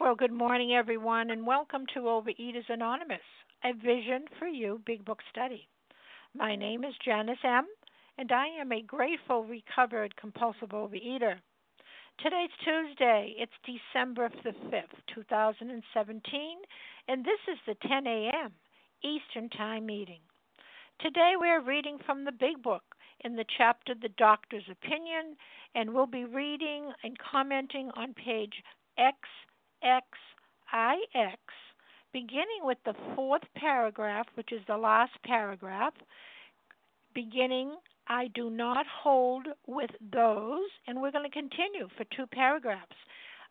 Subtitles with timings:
[0.00, 3.18] Well, good morning, everyone, and welcome to Overeaters Anonymous,
[3.64, 5.66] a Vision for You Big Book study.
[6.36, 7.66] My name is Janice M.,
[8.16, 11.40] and I am a grateful, recovered, compulsive overeater.
[12.22, 13.34] Today's Tuesday.
[13.38, 16.58] It's December the 5th, 2017,
[17.08, 18.52] and this is the 10 a.m.
[19.02, 20.20] Eastern Time meeting.
[21.00, 22.84] Today we're reading from the Big Book
[23.24, 25.34] in the chapter The Doctor's Opinion,
[25.74, 28.62] and we'll be reading and commenting on page
[28.96, 29.18] X
[29.82, 31.38] XIX,
[32.12, 35.94] beginning with the fourth paragraph, which is the last paragraph,
[37.14, 37.76] beginning,
[38.08, 42.96] I do not hold with those, and we're going to continue for two paragraphs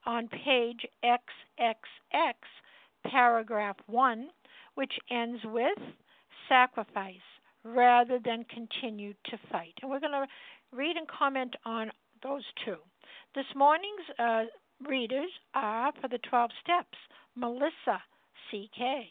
[0.05, 2.33] on page XXX,
[3.05, 4.29] paragraph 1,
[4.75, 5.77] which ends with
[6.49, 7.15] sacrifice
[7.63, 9.73] rather than continue to fight.
[9.81, 10.27] And we're going to
[10.71, 11.91] read and comment on
[12.23, 12.77] those two.
[13.35, 14.43] This morning's uh,
[14.85, 16.97] Readers are for the 12 Steps
[17.35, 18.01] Melissa
[18.51, 19.09] C.K.,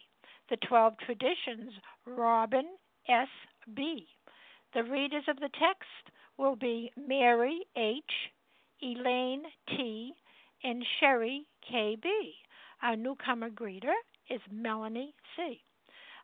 [0.49, 1.73] the 12 Traditions
[2.05, 2.65] Robin
[3.09, 4.07] S.B.
[4.73, 8.31] The readers of the text will be Mary H.,
[8.81, 10.13] Elaine T.,
[10.63, 12.33] and Sherry K.B.
[12.81, 13.95] Our newcomer greeter
[14.29, 15.61] is Melanie C.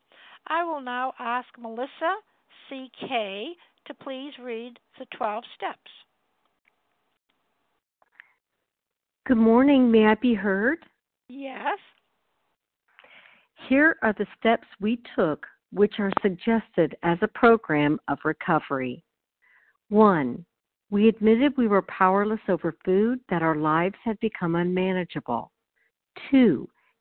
[0.47, 2.15] I will now ask Melissa
[2.69, 3.53] C.K.
[3.87, 5.91] to please read the 12 steps.
[9.27, 9.91] Good morning.
[9.91, 10.79] May I be heard?
[11.29, 11.77] Yes.
[13.69, 19.03] Here are the steps we took, which are suggested as a program of recovery.
[19.89, 20.43] 1.
[20.89, 25.51] We admitted we were powerless over food, that our lives had become unmanageable.
[26.31, 26.67] 2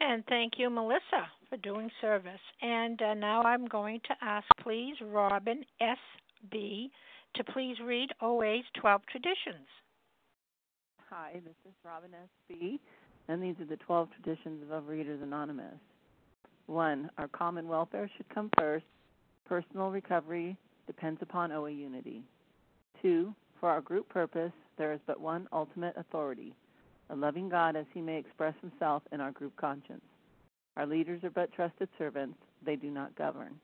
[0.00, 2.40] And thank you, Melissa, for doing service.
[2.60, 6.90] And uh, now I'm going to ask, please, Robin S.B.
[7.34, 9.66] to please read OA's 12 traditions.
[11.10, 12.80] Hi, this is Robin S.B.,
[13.28, 15.78] and these are the 12 traditions of Overeaters Anonymous.
[16.66, 18.84] One, our common welfare should come first.
[19.46, 20.56] Personal recovery
[20.86, 22.22] depends upon OA unity.
[23.00, 26.54] Two, for our group purpose, there is but one ultimate authority
[27.10, 30.04] a loving God as he may express himself in our group conscience.
[30.76, 33.54] Our leaders are but trusted servants, they do not govern.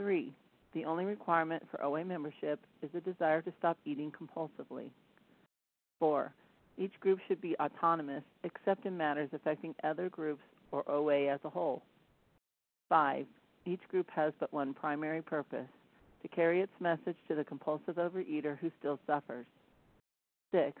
[0.00, 0.32] Three,
[0.74, 4.90] the only requirement for OA membership is a desire to stop eating compulsively.
[5.98, 6.32] Four,
[6.76, 11.50] each group should be autonomous except in matters affecting other groups or OA as a
[11.50, 11.82] whole.
[12.88, 13.26] 5.
[13.66, 15.66] Each group has but one primary purpose
[16.22, 19.46] to carry its message to the compulsive overeater who still suffers.
[20.52, 20.80] 6.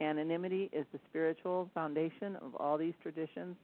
[0.00, 3.56] Anonymity is the spiritual foundation of all these traditions,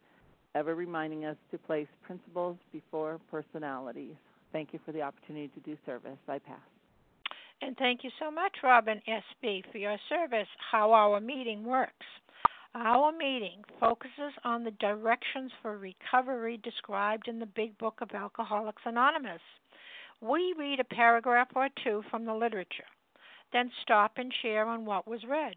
[0.54, 4.14] ever reminding us to place principles before personalities.
[4.52, 6.18] Thank you for the opportunity to do service.
[6.28, 6.60] I pass.
[7.60, 10.48] And thank you so much, Robin SB, for your service.
[10.70, 12.06] How our meeting works.
[12.74, 18.82] Our meeting focuses on the directions for recovery described in the Big Book of Alcoholics
[18.86, 19.42] Anonymous.
[20.22, 22.88] We read a paragraph or two from the literature,
[23.52, 25.56] then stop and share on what was read.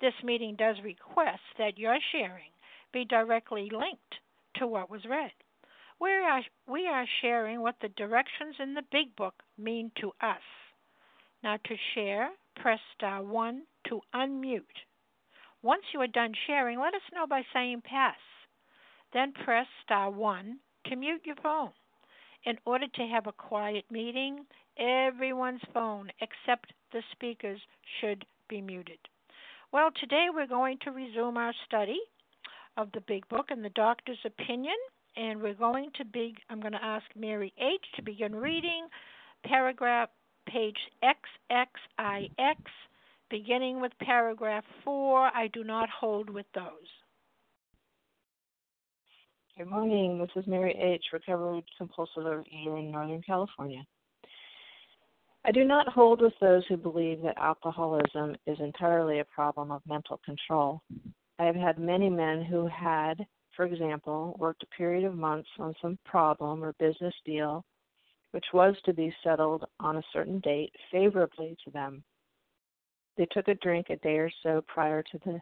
[0.00, 2.52] This meeting does request that your sharing
[2.92, 4.14] be directly linked
[4.56, 5.32] to what was read.
[6.00, 10.42] We are, we are sharing what the directions in the Big Book mean to us.
[11.42, 14.84] Now, to share, press star 1 to unmute.
[15.62, 18.18] Once you are done sharing, let us know by saying pass.
[19.12, 21.72] Then press star 1 to mute your phone.
[22.44, 24.46] In order to have a quiet meeting,
[24.76, 27.60] everyone's phone except the speaker's
[28.00, 28.98] should be muted.
[29.70, 32.00] Well, today we're going to resume our study
[32.78, 34.76] of the Big Book and the Doctor's Opinion,
[35.14, 37.84] and we're going to be, I'm going to ask Mary H.
[37.96, 38.88] to begin reading
[39.44, 40.08] paragraph
[40.48, 42.56] page XXIX,
[43.28, 45.36] beginning with paragraph 4.
[45.36, 46.64] I do not hold with those.
[49.58, 50.18] Good morning.
[50.18, 53.84] This is Mary H., recovered compulsive overeater in Northern California.
[55.44, 59.82] I do not hold with those who believe that alcoholism is entirely a problem of
[59.86, 60.82] mental control.
[61.38, 63.24] I have had many men who had,
[63.56, 67.64] for example, worked a period of months on some problem or business deal
[68.32, 72.02] which was to be settled on a certain date favorably to them.
[73.16, 75.40] They took a drink a day or so prior to the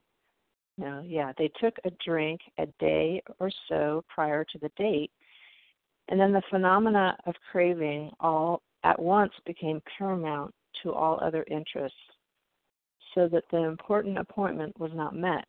[0.78, 5.10] no, yeah, they took a drink a day or so prior to the date,
[6.08, 11.98] and then the phenomena of craving all at once became paramount to all other interests,
[13.14, 15.44] so that the important appointment was not met.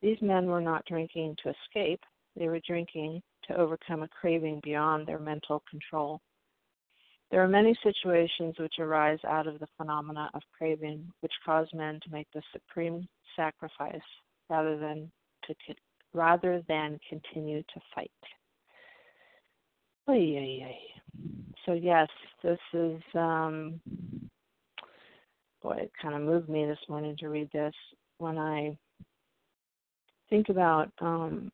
[0.00, 2.00] These men were not drinking to escape,
[2.34, 6.22] they were drinking to overcome a craving beyond their mental control.
[7.30, 12.00] There are many situations which arise out of the phenomena of craving which cause men
[12.04, 14.00] to make the supreme sacrifice
[14.48, 15.10] rather than
[15.46, 15.54] to
[16.14, 18.10] rather than continue to fight.
[20.08, 20.91] Oy, oy, oy.
[21.66, 22.08] So yes,
[22.42, 23.80] this is um,
[25.62, 27.74] boy, it kind of moved me this morning to read this
[28.18, 28.76] when I
[30.28, 31.52] think about um,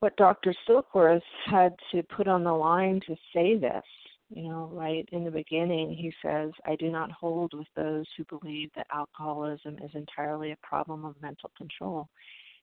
[0.00, 0.54] what Dr.
[0.68, 3.84] Silkworth had to put on the line to say this.
[4.30, 8.24] You know, right in the beginning, he says, I do not hold with those who
[8.24, 12.08] believe that alcoholism is entirely a problem of mental control.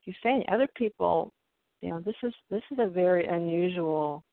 [0.01, 1.33] He's saying other people,
[1.81, 4.23] you know, this is this is a very unusual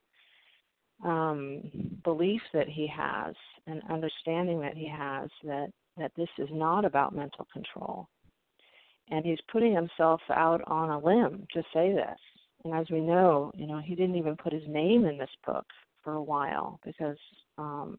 [1.02, 1.62] um,
[2.04, 3.34] belief that he has
[3.66, 5.68] and understanding that he has that
[5.98, 8.08] that this is not about mental control.
[9.10, 12.18] And he's putting himself out on a limb to say this.
[12.64, 15.66] And as we know you know he didn't even put his name in this book
[16.02, 17.18] for a while because
[17.58, 17.96] um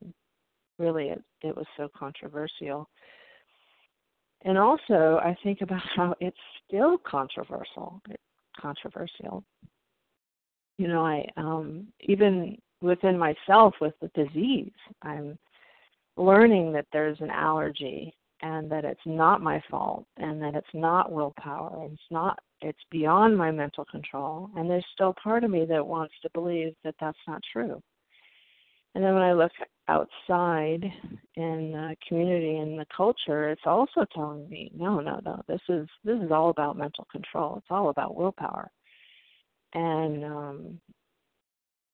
[0.79, 2.89] really it it was so controversial.
[4.45, 8.01] And also i think about how it's still controversial
[8.59, 9.43] controversial.
[10.77, 14.71] You know i um even within myself with the disease.
[15.01, 15.39] I'm
[16.17, 21.11] learning that there's an allergy and that it's not my fault and that it's not
[21.11, 21.83] willpower.
[21.83, 24.49] And it's not it's beyond my mental control.
[24.55, 27.81] And there's still part of me that wants to believe that that's not true.
[28.95, 29.51] And then when i look
[29.87, 30.83] outside
[31.35, 35.85] in the community and the culture it's also telling me no no no this is
[36.05, 37.57] this is all about mental control.
[37.57, 38.69] It's all about willpower.
[39.73, 40.79] And um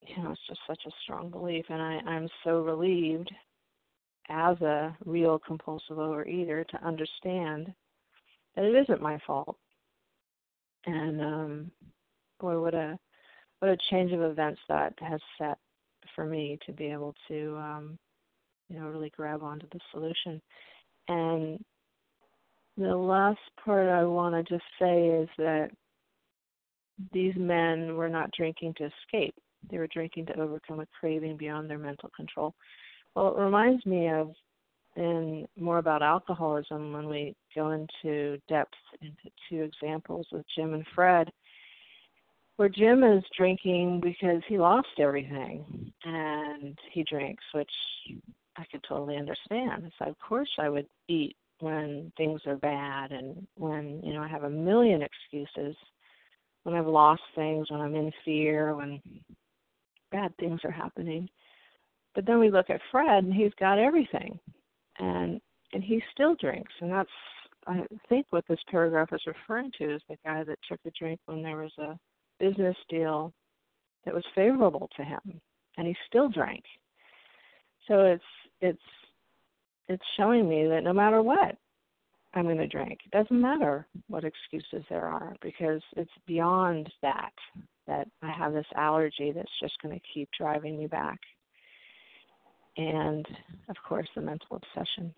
[0.01, 3.31] you know it's just such a strong belief and i i'm so relieved
[4.29, 7.73] as a real compulsive overeater to understand
[8.55, 9.57] that it isn't my fault.
[10.85, 11.71] And um
[12.39, 12.97] boy what a
[13.59, 15.57] what a change of events that has set
[16.15, 17.97] for me to be able to um
[18.69, 20.41] you know really grab onto the solution.
[21.07, 21.63] And
[22.77, 25.71] the last part I want to just say is that
[27.11, 29.35] these men were not drinking to escape.
[29.69, 32.53] They were drinking to overcome a craving beyond their mental control.
[33.15, 34.33] Well, it reminds me of
[34.95, 40.85] and more about alcoholism when we go into depth into two examples with Jim and
[40.93, 41.31] Fred,
[42.57, 47.71] where Jim is drinking because he lost everything and he drinks, which
[48.57, 49.91] I could totally understand.
[49.97, 54.27] So of course I would eat when things are bad and when, you know, I
[54.27, 55.75] have a million excuses
[56.63, 59.01] when I've lost things, when I'm in fear, when
[60.11, 61.29] bad things are happening.
[62.15, 64.39] But then we look at Fred and he's got everything
[64.99, 65.41] and
[65.73, 67.09] and he still drinks, and that's
[67.67, 71.19] I think what this paragraph is referring to is the guy that took a drink
[71.25, 71.97] when there was a
[72.39, 73.33] business deal
[74.05, 75.41] that was favorable to him,
[75.77, 76.63] and he still drank.
[77.87, 78.23] So it's
[78.61, 78.81] it's
[79.87, 81.57] it's showing me that no matter what,
[82.33, 82.99] I'm going to drink.
[83.05, 87.33] It doesn't matter what excuses there are because it's beyond that
[87.87, 91.19] that I have this allergy that's just going to keep driving me back
[92.77, 93.25] and
[93.67, 95.13] of course the mental obsession.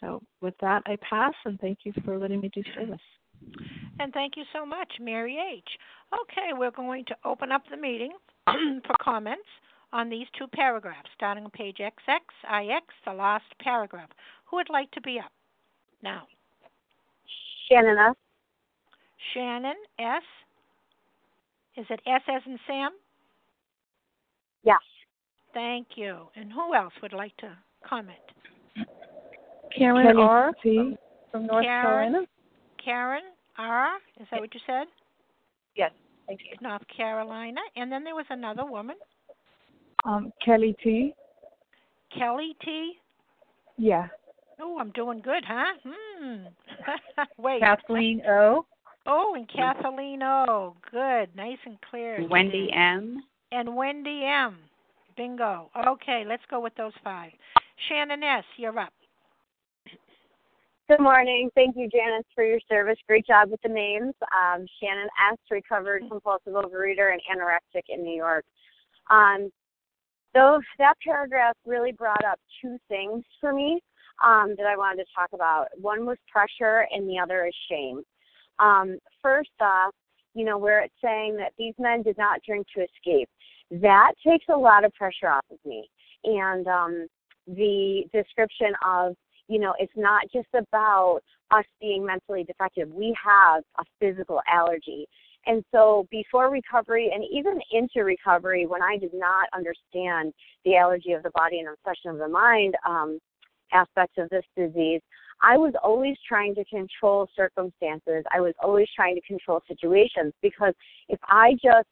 [0.00, 3.00] So with that I pass and thank you for letting me do service.
[3.98, 5.68] And thank you so much, Mary H.
[6.12, 8.12] Okay, we're going to open up the meeting
[8.46, 9.48] for comments
[9.92, 14.10] on these two paragraphs, starting on page XXIX, the last paragraph.
[14.46, 15.32] Who would like to be up
[16.02, 16.26] now?
[17.74, 18.14] Shannon S.
[19.32, 20.22] Shannon S.
[21.76, 22.90] Is it S as in Sam?
[24.62, 24.78] Yes.
[25.52, 26.28] Thank you.
[26.36, 27.50] And who else would like to
[27.86, 28.18] comment?
[29.76, 30.52] Karen Kelly R.
[30.62, 30.96] C.
[31.32, 32.12] from North Karen.
[32.12, 32.26] Carolina.
[32.84, 33.22] Karen
[33.58, 33.88] R.
[34.20, 34.86] Is that what you said?
[35.76, 35.90] Yes,
[36.28, 36.56] thank you.
[36.60, 37.60] North Carolina.
[37.74, 38.96] And then there was another woman,
[40.04, 41.12] Um, Kelly T.
[42.16, 42.92] Kelly T.
[43.76, 44.06] Yeah.
[44.60, 45.72] Oh, I'm doing good, huh?
[45.82, 46.13] Hmm.
[47.38, 47.60] Wait.
[47.60, 48.66] Kathleen O.
[49.06, 50.76] Oh, and Kathleen O.
[50.90, 51.28] Good.
[51.36, 52.26] Nice and clear.
[52.28, 52.70] Wendy.
[52.74, 53.22] M.
[53.52, 54.56] And Wendy M.
[55.16, 55.70] Bingo.
[55.86, 57.30] Okay, let's go with those five.
[57.88, 58.92] Shannon S., you're up.
[60.88, 61.48] Good morning.
[61.54, 62.98] Thank you, Janice, for your service.
[63.06, 64.12] Great job with the names.
[64.34, 68.44] Um, Shannon S., recovered compulsive overeater and anorexic in New York.
[69.10, 69.50] Um,
[70.34, 73.80] so that paragraph really brought up two things for me
[74.22, 75.68] um, that I wanted to talk about.
[75.80, 78.02] One was pressure, and the other is shame.
[78.58, 79.92] Um, first off,
[80.34, 83.28] you know, where it's saying that these men did not drink to escape,
[83.70, 85.88] that takes a lot of pressure off of me.
[86.24, 87.06] And um,
[87.46, 89.14] the description of,
[89.48, 92.90] you know, it's not just about us being mentally defective.
[92.90, 95.06] We have a physical allergy.
[95.46, 100.32] And so before recovery and even into recovery, when I did not understand
[100.64, 103.18] the allergy of the body and obsession of the mind um,
[103.72, 105.00] aspects of this disease,
[105.42, 108.24] I was always trying to control circumstances.
[108.32, 110.74] I was always trying to control situations because
[111.08, 111.88] if I just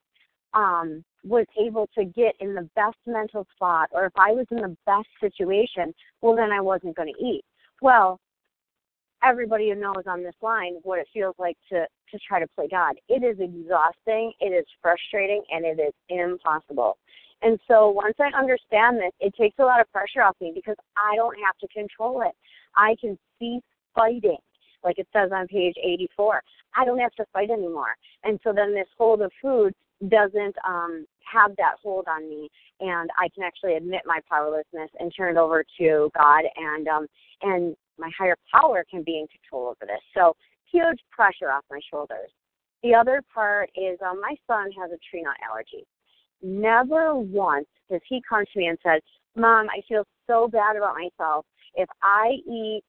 [0.55, 4.59] um, was able to get in the best mental spot or if I was in
[4.59, 7.43] the best situation, well, then I wasn't going to eat.
[7.81, 8.21] Well,
[9.23, 12.69] everybody who knows on this line what it feels like to to try to play
[12.71, 12.95] God.
[13.09, 16.99] It is exhausting, it is frustrating, and it is impossible.
[17.43, 20.77] And so once I understand this, it takes a lot of pressure off me because
[20.97, 22.35] I don't have to control it.
[22.77, 23.63] I can cease
[23.95, 24.39] fighting,
[24.85, 26.43] like it says on page 84.
[26.77, 27.97] I don't have to fight anymore.
[28.25, 29.75] And so then this hold of food
[30.09, 32.49] doesn't um, have that hold on me,
[32.81, 37.07] and I can actually admit my powerlessness and turn it over to God, and um,
[37.43, 40.03] and my higher power can be in control over this.
[40.15, 40.35] So
[40.71, 42.31] huge pressure off my shoulders.
[42.83, 45.87] The other part is um, my son has a tree nut allergy.
[46.43, 49.01] Never once does he come to me and says,
[49.37, 51.47] Mom, I feel so bad about myself.
[51.75, 52.83] If I eat,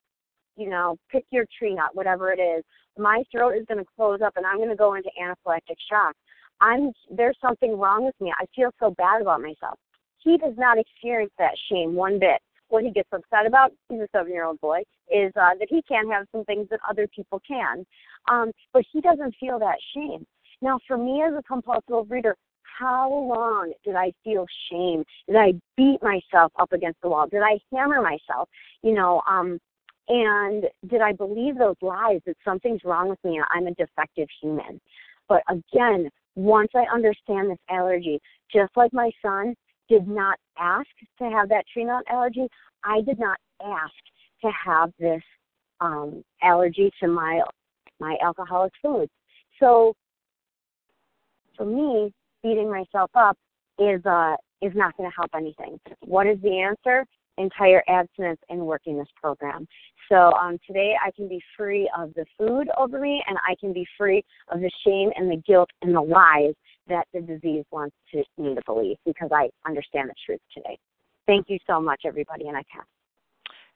[0.58, 2.64] you know, pick your tree nut, whatever it is,
[2.98, 6.16] my throat is going to close up and I'm going to go into anaphylactic shock.
[6.62, 8.32] I'm there's something wrong with me.
[8.40, 9.78] I feel so bad about myself.
[10.20, 12.40] He does not experience that shame one bit.
[12.70, 14.80] What he gets upset about, he's a seven year old boy,
[15.12, 17.86] is uh, that he can't have some things that other people can.
[18.30, 20.26] Um, but he doesn't feel that shame.
[20.62, 22.38] Now, for me as a compulsive reader,
[22.80, 25.04] how long did I feel shame?
[25.28, 27.28] Did I beat myself up against the wall?
[27.28, 28.50] Did I hammer myself?
[28.82, 29.60] You know, um,
[30.08, 34.28] and did I believe those lies that something's wrong with me and I'm a defective
[34.42, 34.82] human?
[35.30, 38.20] But again, once I understand this allergy,
[38.52, 39.56] just like my son
[39.90, 40.88] did not ask
[41.20, 42.48] to have that tree nut allergy,
[42.84, 43.94] I did not ask
[44.42, 45.22] to have this
[45.80, 47.42] um, allergy to my
[48.00, 49.12] my alcoholic foods.
[49.60, 49.96] So
[51.56, 52.12] for me,
[52.44, 53.38] beating myself up
[53.80, 55.80] is uh is not going to help anything.
[56.02, 57.06] What is the answer?
[57.38, 59.68] Entire abstinence and working this program.
[60.10, 63.74] So um, today I can be free of the food over me, and I can
[63.74, 66.54] be free of the shame and the guilt and the lies
[66.88, 70.78] that the disease wants to me to believe because I understand the truth today.
[71.26, 72.86] Thank you so much, everybody, and I pass.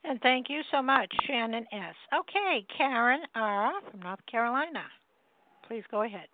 [0.03, 1.95] And thank you so much, Shannon S.
[2.19, 3.73] Okay, Karen R.
[3.89, 4.83] from North Carolina.
[5.67, 6.27] Please go ahead.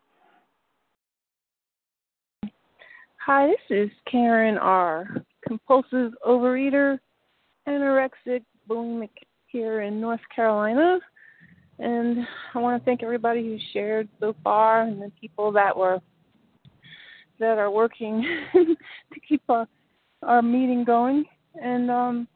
[3.25, 5.07] Hi, this is Karen R.
[5.47, 6.99] Compulsive overeater,
[7.69, 9.11] anorexic, bulimic
[9.45, 10.99] here in North Carolina.
[11.79, 16.01] And I want to thank everybody who shared so far and the people that were
[17.39, 19.69] that are working to keep our,
[20.21, 21.23] our meeting going.
[21.55, 22.27] And um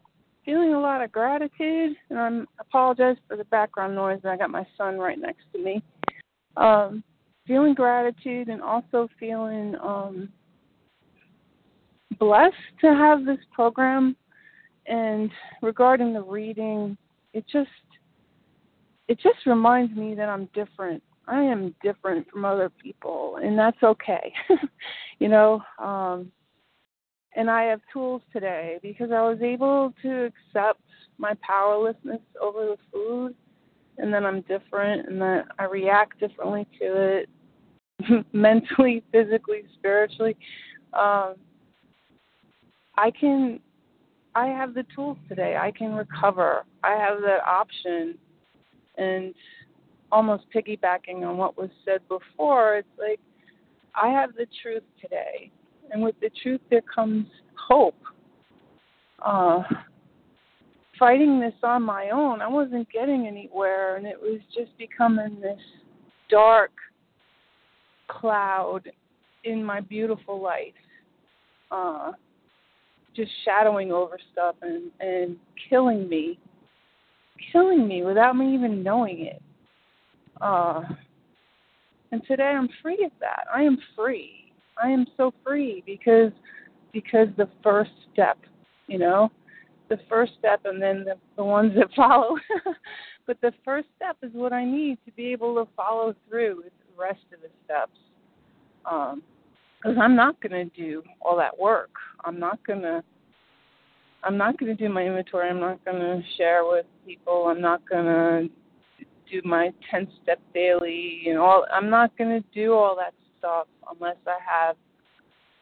[0.45, 4.21] feeling a lot of gratitude and I apologize for the background noise.
[4.23, 5.83] I got my son right next to me.
[6.55, 7.03] Um
[7.45, 10.29] feeling gratitude and also feeling um
[12.19, 14.15] blessed to have this program
[14.87, 15.29] and
[15.61, 16.97] regarding the reading
[17.33, 17.69] it just
[19.07, 21.01] it just reminds me that I'm different.
[21.27, 24.33] I am different from other people and that's okay.
[25.19, 26.31] you know, um
[27.35, 30.81] and I have tools today because I was able to accept
[31.19, 33.35] my powerlessness over the food
[33.97, 37.29] and then I'm different and that I react differently to it
[38.33, 40.35] mentally, physically, spiritually.
[40.93, 41.35] Um
[42.97, 43.59] I can
[44.35, 45.57] I have the tools today.
[45.59, 46.63] I can recover.
[46.83, 48.15] I have that option.
[48.97, 49.33] And
[50.11, 53.19] almost piggybacking on what was said before, it's like
[53.95, 55.51] I have the truth today.
[55.91, 57.25] And with the truth, there comes
[57.67, 57.99] hope.
[59.23, 59.63] Uh,
[60.99, 65.59] fighting this on my own, I wasn't getting anywhere, and it was just becoming this
[66.29, 66.71] dark
[68.07, 68.89] cloud
[69.43, 70.73] in my beautiful life.
[71.71, 72.11] Uh,
[73.17, 75.35] just shadowing over stuff and and
[75.69, 76.39] killing me
[77.51, 79.41] killing me without me even knowing it.
[80.39, 80.83] Uh
[82.11, 83.45] and today i'm free of that.
[83.53, 84.53] I am free.
[84.81, 86.31] I am so free because
[86.93, 88.37] because the first step
[88.87, 89.29] you know
[89.89, 92.35] the first step and then the, the ones that follow.
[93.25, 96.73] But the first step is what i need to be able to follow through with
[96.79, 97.97] the rest of the steps.
[98.85, 99.23] Um
[99.81, 101.91] because I'm not going to do all that work.
[102.25, 103.03] I'm not going to
[104.23, 105.49] I'm not going to do my inventory.
[105.49, 107.45] I'm not going to share with people.
[107.47, 108.49] I'm not going to
[109.31, 113.67] do my 10 step daily and all I'm not going to do all that stuff
[113.93, 114.75] unless I have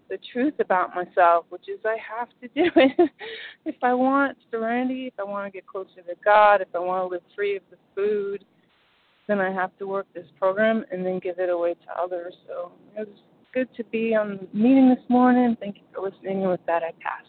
[0.09, 3.09] the truth about myself, which is I have to do it.
[3.65, 7.03] if I want serenity, if I want to get closer to God, if I want
[7.03, 8.45] to live free of the food,
[9.27, 12.35] then I have to work this program and then give it away to others.
[12.47, 12.71] So
[13.55, 15.55] good to be on the meeting this morning.
[15.59, 16.41] Thank you for listening.
[16.41, 17.23] And with that, I pass.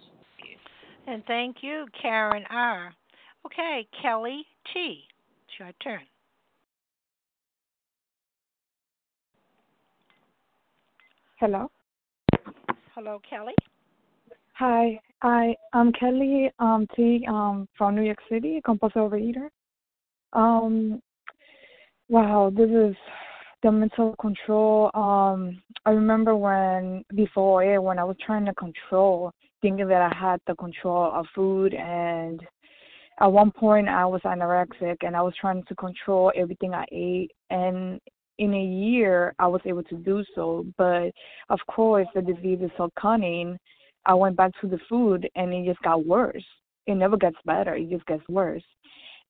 [1.06, 2.92] And thank you, Karen R.
[3.46, 5.04] Okay, Kelly T.
[5.44, 6.00] It's your turn.
[11.38, 11.70] Hello.
[12.94, 13.54] Hello, Kelly.
[14.54, 14.98] Hi.
[15.22, 19.48] Hi, I'm Kelly um, T um, from New York City, a compulsive overeater.
[20.32, 21.00] Um,
[22.08, 22.94] wow, this is
[23.66, 24.92] the mental control.
[24.94, 30.40] Um, I remember when before when I was trying to control, thinking that I had
[30.46, 32.40] the control of food, and
[33.18, 37.32] at one point I was anorexic, and I was trying to control everything I ate,
[37.50, 38.00] and
[38.38, 40.64] in a year I was able to do so.
[40.78, 41.10] But
[41.48, 43.58] of course, the disease is so cunning
[44.04, 46.44] I went back to the food and it just got worse.
[46.86, 48.62] It never gets better, it just gets worse.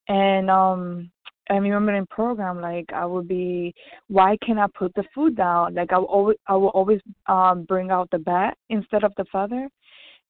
[0.08, 1.10] And um
[1.48, 3.74] I remember in program like I would be
[4.08, 5.74] why can't I put the food down?
[5.74, 9.24] Like I will always I will always um bring out the bat instead of the
[9.26, 9.68] feather.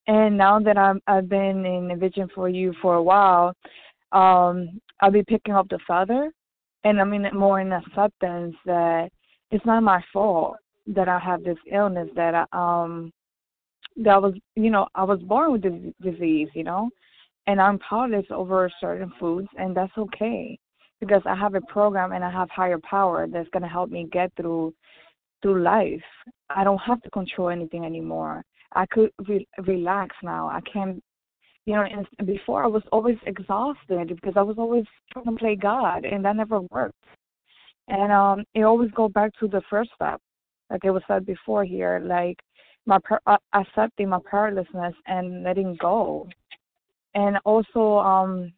[0.09, 3.55] And now that I'm I've been in the Vision for You for a while,
[4.13, 6.31] um I'll be picking up the feather
[6.85, 9.11] and I'm in more in acceptance that
[9.51, 13.11] it's not my fault that I have this illness that I um
[13.97, 16.91] that I was you know I was born with this disease, you know,
[17.47, 20.59] and I'm powerless over certain foods, and that's okay
[21.01, 24.33] because I have a program and I have higher power that's gonna help me get
[24.37, 24.75] through
[25.43, 26.03] through life.
[26.51, 28.43] I don't have to control anything anymore.
[28.73, 30.49] I could re- relax now.
[30.49, 31.01] I can,
[31.67, 31.83] you know.
[31.83, 36.25] And before I was always exhausted because I was always trying to play God, and
[36.25, 36.95] that never worked.
[37.89, 40.21] And um, it always go back to the first step,
[40.71, 42.39] like it was said before here, like
[42.87, 46.29] my uh, accepting my powerlessness and letting go
[47.17, 48.53] and also um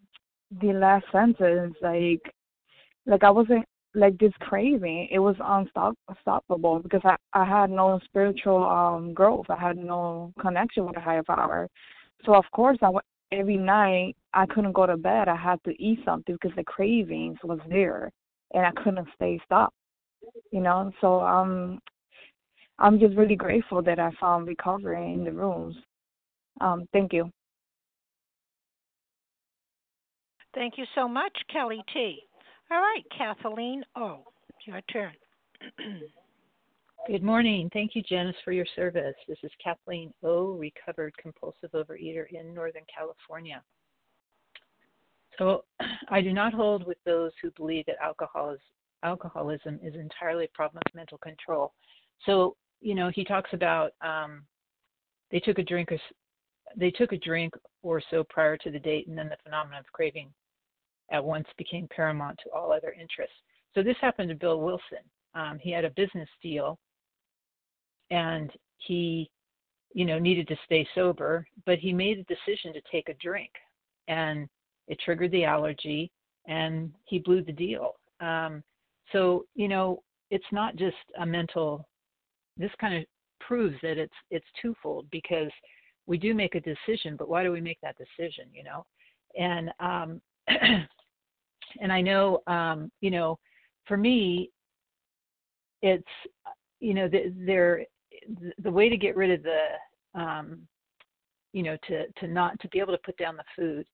[0.60, 2.22] the last sentence like
[3.06, 5.36] like i wasn't like this craving it was
[6.08, 9.46] unstoppable because i i had no spiritual um growth.
[9.48, 11.68] I had no connection with a higher power.
[12.24, 12.90] So of course i
[13.32, 15.28] every night i couldn't go to bed.
[15.28, 18.10] I had to eat something because the cravings was there
[18.54, 19.74] and i couldn't stay stopped
[20.52, 20.92] you know?
[21.00, 21.80] So um
[22.78, 25.76] I'm just really grateful that I found recovery in the rooms.
[26.60, 27.30] Um, thank you.
[30.54, 32.20] Thank you so much, Kelly T.
[32.70, 34.24] All right, Kathleen O.
[34.66, 35.12] Your turn.
[37.06, 37.70] Good morning.
[37.72, 39.14] Thank you, Janice, for your service.
[39.26, 43.62] This is Kathleen O., recovered compulsive overeater in Northern California.
[45.38, 45.64] So,
[46.10, 48.60] I do not hold with those who believe that alcohol is,
[49.02, 51.72] alcoholism is entirely a problem of mental control.
[52.26, 54.42] So, you know, he talks about um,
[55.30, 55.98] they took a drink or
[56.76, 59.92] they took a drink or so prior to the date, and then the phenomenon of
[59.92, 60.30] craving
[61.10, 63.36] at once became paramount to all other interests.
[63.74, 65.04] So this happened to Bill Wilson.
[65.34, 66.78] Um, he had a business deal,
[68.10, 69.30] and he,
[69.94, 73.50] you know, needed to stay sober, but he made a decision to take a drink,
[74.08, 74.48] and
[74.88, 76.10] it triggered the allergy,
[76.46, 77.94] and he blew the deal.
[78.20, 78.62] Um,
[79.12, 81.86] so you know, it's not just a mental
[82.58, 83.04] this kind of
[83.40, 85.50] proves that it's it's twofold because
[86.08, 88.46] we do make a decision, but why do we make that decision?
[88.52, 88.86] You know,
[89.38, 90.20] and um,
[91.80, 93.38] and I know um, you know,
[93.86, 94.50] for me,
[95.82, 96.04] it's
[96.80, 97.84] you know the, there
[98.58, 100.60] the way to get rid of the um,
[101.52, 103.86] you know to to not to be able to put down the food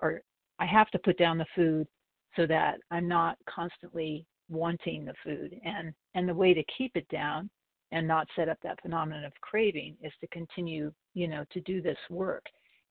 [0.00, 0.20] or
[0.58, 1.88] I have to put down the food
[2.36, 7.08] so that I'm not constantly wanting the food and and the way to keep it
[7.08, 7.48] down
[7.92, 11.80] and not set up that phenomenon of craving is to continue, you know, to do
[11.80, 12.44] this work.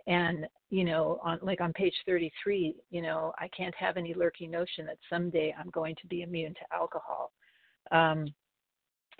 [0.08, 4.50] And, you know, on like on page 33, you know, I can't have any lurking
[4.50, 7.32] notion that someday I'm going to be immune to alcohol.
[7.92, 8.26] Um,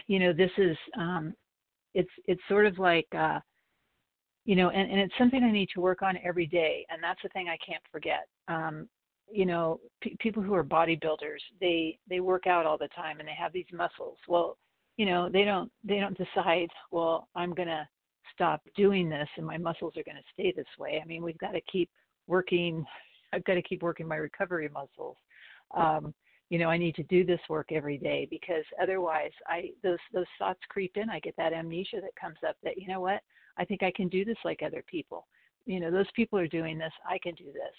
[0.08, 1.34] you know, this is um,
[1.94, 3.40] it's it's sort of like uh,
[4.46, 7.22] you know, and, and it's something I need to work on every day, and that's
[7.22, 8.28] the thing I can't forget.
[8.48, 8.88] Um,
[9.32, 13.28] you know, p- people who are bodybuilders, they they work out all the time and
[13.28, 14.18] they have these muscles.
[14.28, 14.58] Well,
[15.02, 17.88] you know they don't they don't decide well i'm going to
[18.36, 21.02] stop doing this and my muscles are going to stay this way.
[21.04, 21.90] I mean we've got to keep
[22.28, 22.86] working
[23.34, 25.18] i've got to keep working my recovery muscles.
[25.76, 26.14] Um
[26.52, 30.32] you know i need to do this work every day because otherwise i those those
[30.38, 31.10] thoughts creep in.
[31.10, 33.22] I get that amnesia that comes up that you know what?
[33.58, 35.26] I think i can do this like other people.
[35.66, 36.94] You know those people are doing this.
[37.10, 37.78] I can do this.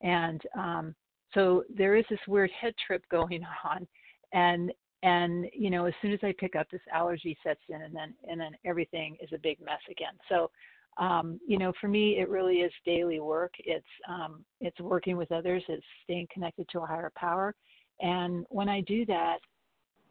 [0.00, 0.94] And um
[1.34, 3.86] so there is this weird head trip going on
[4.32, 7.94] and and you know as soon as i pick up this allergy sets in and
[7.94, 10.14] then and then everything is a big mess again.
[10.28, 10.50] So
[10.98, 13.54] um, you know for me it really is daily work.
[13.58, 15.62] It's um, it's working with others.
[15.68, 17.54] It's staying connected to a higher power.
[18.00, 19.38] And when i do that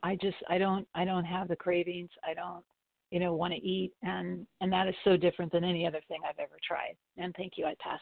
[0.03, 2.09] i just i don't i don't have the cravings.
[2.27, 2.63] I don't
[3.11, 3.93] you know want to eat.
[4.03, 6.95] And and that is so different than any other thing i've ever tried.
[7.17, 7.65] And thank you.
[7.65, 8.01] I pass.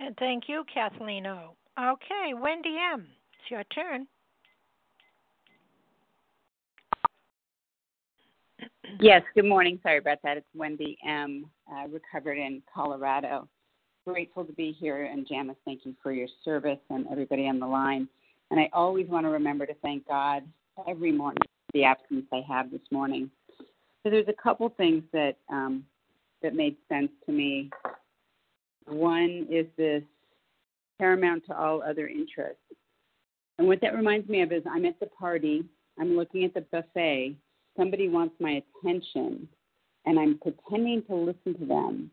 [0.00, 1.56] And thank you kathleen o.
[1.78, 4.06] Okay wendy m it's your turn
[9.00, 9.78] Yes, good morning.
[9.82, 10.36] Sorry about that.
[10.36, 13.48] It's Wendy M., uh, recovered in Colorado.
[14.06, 15.04] Grateful to be here.
[15.04, 18.08] And Janice, thank you for your service and everybody on the line.
[18.50, 20.42] And I always want to remember to thank God
[20.88, 23.30] every morning for the absence I have this morning.
[24.02, 25.84] So there's a couple things that um,
[26.42, 27.70] that made sense to me.
[28.86, 30.02] One is this
[30.98, 32.62] paramount to all other interests.
[33.58, 35.64] And what that reminds me of is I'm at the party,
[35.98, 37.36] I'm looking at the buffet,
[37.78, 39.48] somebody wants my attention,
[40.04, 42.10] and I'm pretending to listen to them,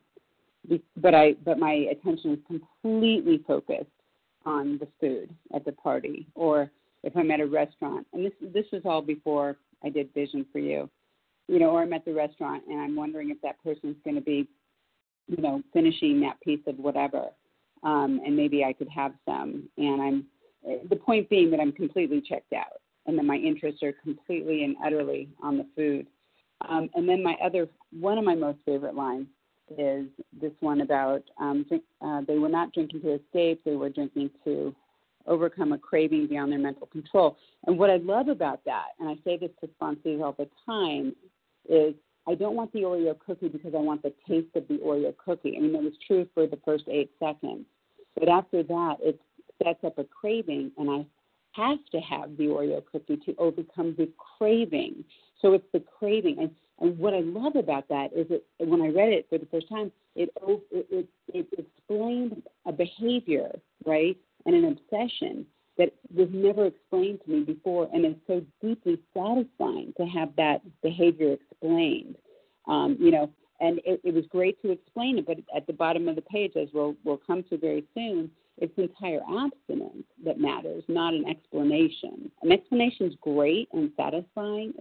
[0.98, 3.88] but I but my attention is completely focused
[4.46, 6.72] on the food at the party, or
[7.04, 8.08] if I'm at a restaurant.
[8.14, 10.90] And this this was all before I did Vision for You,
[11.48, 14.22] you know, or I'm at the restaurant and I'm wondering if that person's going to
[14.22, 14.48] be,
[15.28, 17.26] you know, finishing that piece of whatever,
[17.84, 19.70] um, and maybe I could have some.
[19.78, 20.26] And I'm
[20.90, 24.76] the point being that I'm completely checked out and that my interests are completely and
[24.84, 26.08] utterly on the food.
[26.68, 29.28] Um, and then my other, one of my most favorite lines
[29.78, 30.06] is
[30.40, 34.30] this one about um, drink, uh, they were not drinking to escape, they were drinking
[34.44, 34.76] to
[35.28, 37.38] overcome a craving beyond their mental control.
[37.66, 41.16] And what I love about that, and I say this to sponsees all the time,
[41.68, 41.96] is
[42.28, 45.56] I don't want the Oreo cookie because I want the taste of the Oreo cookie.
[45.58, 47.66] I mean, it was true for the first eight seconds.
[48.18, 49.20] But after that, it
[49.64, 51.06] sets up a craving, and I
[51.56, 55.04] have to have the Oreo cookie to overcome the craving.
[55.42, 56.38] So it's the craving.
[56.40, 59.46] And, and what I love about that is that when I read it for the
[59.48, 60.30] first time, it,
[60.72, 63.50] it, it, explained a behavior,
[63.86, 65.46] right, and an obsession
[65.78, 67.90] that was never explained to me before.
[67.94, 72.16] And it's so deeply satisfying to have that behavior explained.
[72.68, 76.08] Um, you know, and it, it was great to explain it, but at the bottom
[76.08, 80.84] of the page, as we'll, we'll come to very soon, it's entire abstinence that matters,
[80.88, 82.32] not an explanation.
[82.42, 84.74] An explanation is great and satisfying,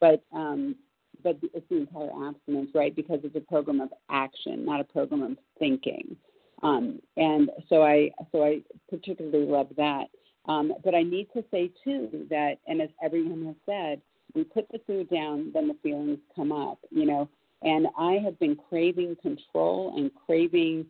[0.00, 0.76] but um,
[1.22, 2.94] but it's the entire abstinence, right?
[2.94, 6.16] Because it's a program of action, not a program of thinking.
[6.62, 10.06] Um, and so I so I particularly love that.
[10.46, 14.00] Um, but I need to say too that, and as everyone has said,
[14.34, 17.28] we put the food down, then the feelings come up, you know.
[17.62, 20.86] And I have been craving control and craving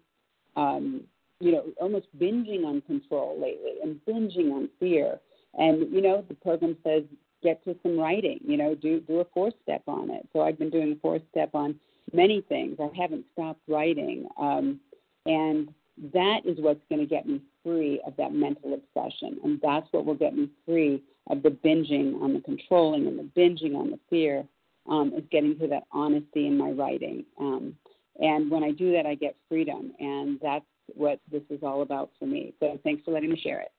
[0.56, 1.02] um,
[1.42, 5.18] you know, almost binging on control lately and binging on fear.
[5.59, 7.02] And, you know, the program says
[7.42, 10.28] get to some writing, you know, do do a four step on it.
[10.33, 11.74] So I've been doing a four step on
[12.12, 12.76] many things.
[12.81, 14.28] I haven't stopped writing.
[14.38, 14.78] Um,
[15.26, 15.74] and
[16.14, 19.38] that is what's going to get me free of that mental obsession.
[19.42, 23.28] And that's what will get me free of the binging on the controlling and the
[23.40, 24.44] binging on the fear,
[24.88, 27.24] um, is getting to that honesty in my writing.
[27.40, 27.74] Um,
[28.20, 29.92] and when I do that, I get freedom.
[29.98, 30.64] And that's
[30.96, 32.55] what this is all about for me.
[32.61, 33.72] So thanks for letting me share it.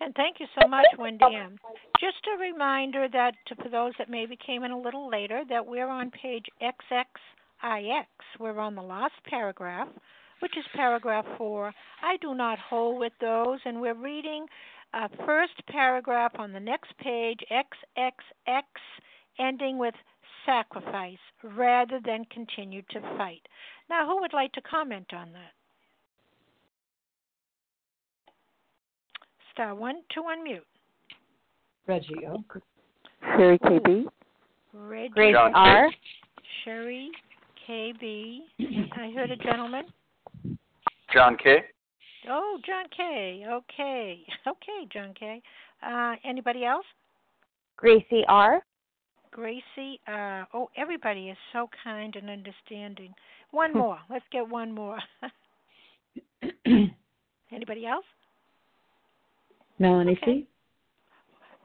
[0.00, 1.56] And thank you so much, Wendy M.
[1.98, 5.88] Just a reminder that for those that maybe came in a little later, that we're
[5.88, 8.04] on page XXIX.
[8.38, 9.88] We're on the last paragraph,
[10.40, 11.72] which is paragraph four.
[12.02, 14.46] I do not hold with those, and we're reading
[14.92, 18.62] a first paragraph on the next page, XXX,
[19.38, 19.94] ending with
[20.44, 23.42] sacrifice rather than continue to fight.
[23.88, 25.52] Now, who would like to comment on that?
[29.56, 30.60] Star one to unmute.
[31.86, 32.44] Reggie O.
[33.36, 34.04] Sherry KB.
[34.74, 35.90] Reggie Grace R.
[36.62, 37.10] Sherry
[37.66, 38.40] KB.
[38.60, 39.84] I heard a gentleman.
[41.12, 41.60] John K.
[42.28, 43.44] Oh, John K.
[43.50, 44.20] Okay.
[44.46, 45.42] Okay, John K.
[45.82, 46.84] Uh, anybody else?
[47.76, 48.60] Gracie R.
[49.30, 50.00] Gracie.
[50.06, 53.14] Uh, oh, everybody is so kind and understanding.
[53.52, 53.98] One more.
[54.10, 54.98] Let's get one more.
[57.52, 58.04] Anybody else?
[59.78, 60.40] Melanie Okay.
[60.42, 60.46] C.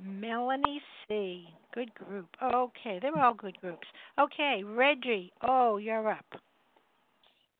[0.03, 1.47] Melanie C.
[1.73, 2.27] Good group.
[2.41, 3.87] Okay, they're all good groups.
[4.19, 5.31] Okay, Reggie.
[5.41, 6.25] Oh, you're up.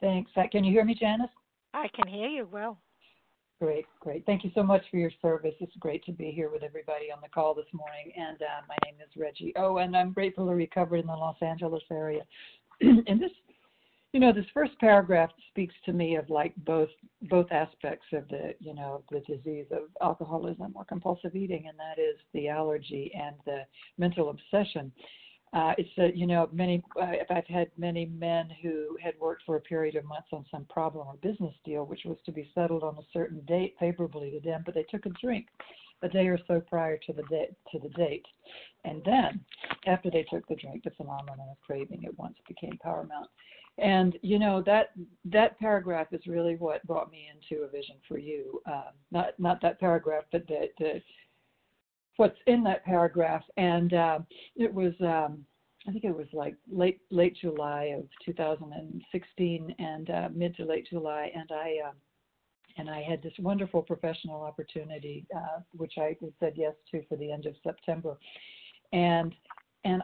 [0.02, 0.32] Thanks.
[0.52, 1.30] Can you hear me, Janice?
[1.74, 2.78] I can hear you well.
[3.62, 4.26] Great, great.
[4.26, 5.54] Thank you so much for your service.
[5.60, 8.12] It's great to be here with everybody on the call this morning.
[8.18, 9.54] And uh, my name is Reggie.
[9.56, 12.24] Oh, and I'm grateful to recover in the Los Angeles area.
[12.82, 13.30] and this,
[14.14, 16.90] you know, this first paragraph speaks to me of like both
[17.24, 22.02] both aspects of the, you know, the disease of alcoholism or compulsive eating, and that
[22.02, 23.62] is the allergy and the
[23.98, 24.92] mental obsession.
[25.54, 29.58] Uh, it's a, you know many uh, I've had many men who had worked for
[29.58, 32.84] a period of months on some problem or business deal which was to be settled
[32.84, 35.48] on a certain date favorably to them, but they took a drink
[36.04, 38.26] a day or so prior to the to the date,
[38.86, 39.40] and then
[39.88, 43.30] after they took the drink, the phenomenon of craving at once became paramount.
[43.78, 44.92] And you know that
[45.26, 48.62] that paragraph is really what brought me into a vision for you.
[48.68, 51.02] Um, not not that paragraph, but the, the
[52.18, 53.44] what's in that paragraph.
[53.58, 54.20] And uh,
[54.56, 55.46] it was um,
[55.88, 60.88] I think it was like late late July of 2016 and uh, mid to late
[60.90, 61.94] July, and I uh,
[62.78, 67.32] and I had this wonderful professional opportunity, uh, which I said yes to for the
[67.32, 68.18] end of September,
[68.94, 69.34] and
[69.84, 70.04] and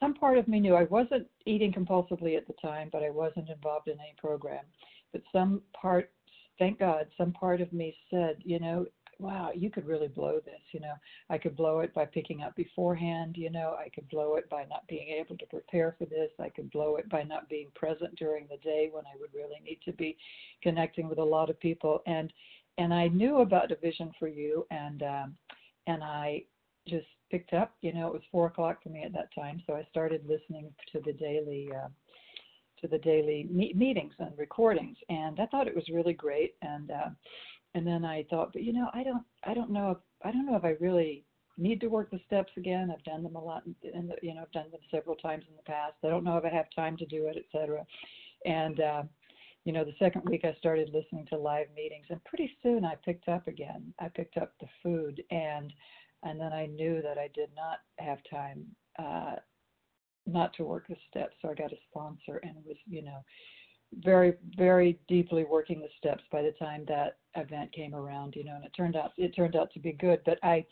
[0.00, 3.48] some part of me knew I wasn't eating compulsively at the time, but I wasn't
[3.48, 4.64] involved in any program.
[5.12, 6.12] But some part,
[6.58, 8.86] thank God, some part of me said, you know,
[9.18, 10.60] wow, you could really blow this.
[10.72, 10.94] You know,
[11.28, 13.36] I could blow it by picking up beforehand.
[13.36, 16.30] You know, I could blow it by not being able to prepare for this.
[16.38, 19.60] I could blow it by not being present during the day when I would really
[19.64, 20.16] need to be
[20.62, 22.02] connecting with a lot of people.
[22.06, 22.32] And
[22.78, 25.36] and I knew about a vision for you, and um,
[25.88, 26.44] and I
[26.86, 27.74] just picked up.
[27.80, 30.72] You know, it was four o'clock for me at that time, so I started listening
[30.92, 31.70] to the daily.
[31.74, 31.88] Uh,
[32.80, 36.54] to the daily me- meetings and recordings, and I thought it was really great.
[36.62, 37.08] And uh,
[37.74, 40.46] and then I thought, but you know, I don't, I don't know if, I don't
[40.46, 41.24] know if I really
[41.56, 42.90] need to work the steps again.
[42.92, 45.62] I've done them a lot, and you know, I've done them several times in the
[45.62, 45.94] past.
[46.04, 47.84] I don't know if I have time to do it, etc.
[48.44, 49.02] And uh,
[49.64, 52.94] you know, the second week I started listening to live meetings, and pretty soon I
[53.04, 53.92] picked up again.
[54.00, 55.72] I picked up the food, and
[56.22, 58.64] and then I knew that I did not have time
[58.98, 59.36] uh,
[60.26, 61.34] not to work the steps.
[61.40, 63.24] So I got a sponsor, and was, you know,
[63.96, 68.54] very very deeply working the steps by the time that event came around you know
[68.54, 70.64] and it turned out it turned out to be good but i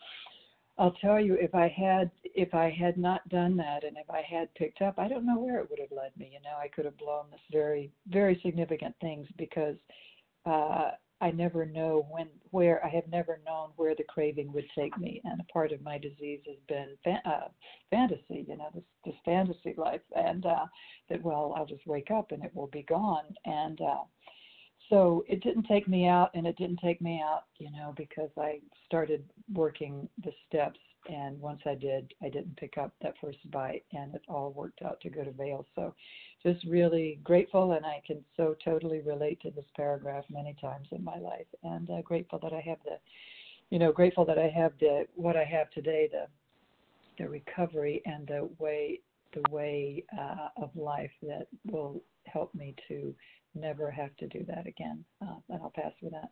[0.78, 4.22] i'll tell you if i had if i had not done that and if i
[4.28, 6.68] had picked up i don't know where it would have led me you know i
[6.68, 9.76] could have blown this very very significant things because
[10.44, 14.96] uh I never know when, where, I have never known where the craving would take
[14.98, 15.20] me.
[15.24, 17.48] And a part of my disease has been fa- uh,
[17.90, 20.02] fantasy, you know, this, this fantasy life.
[20.14, 20.66] And uh,
[21.08, 23.24] that, well, I'll just wake up and it will be gone.
[23.46, 24.02] And uh,
[24.90, 28.30] so it didn't take me out, and it didn't take me out, you know, because
[28.38, 33.38] I started working the steps and once I did, I didn't pick up that first
[33.50, 35.64] bite, and it all worked out to good avail.
[35.74, 35.94] So,
[36.46, 41.02] just really grateful, and I can so totally relate to this paragraph many times in
[41.02, 42.98] my life, and uh, grateful that I have the,
[43.70, 46.26] you know, grateful that I have the what I have today, the,
[47.18, 49.00] the recovery and the way,
[49.34, 53.12] the way uh, of life that will help me to
[53.56, 55.04] never have to do that again.
[55.20, 56.30] Uh, and I'll pass with that.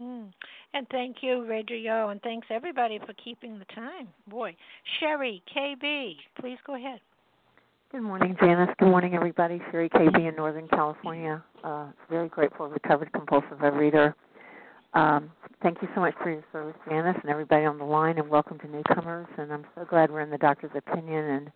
[0.00, 0.30] Mm.
[0.74, 4.08] And thank you, Rodrigo, and thanks everybody for keeping the time.
[4.28, 4.54] Boy,
[5.00, 7.00] Sherry KB, please go ahead.
[7.90, 8.68] Good morning, Janice.
[8.78, 9.62] Good morning, everybody.
[9.70, 11.42] Sherry KB in Northern California.
[11.64, 14.14] Uh, very grateful, recovered compulsive reader.
[14.92, 18.28] Um, thank you so much for your service, Janice, and everybody on the line, and
[18.28, 19.26] welcome to newcomers.
[19.38, 21.50] And I'm so glad we're in the doctor's opinion and